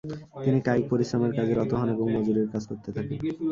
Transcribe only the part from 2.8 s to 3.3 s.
থাকেন।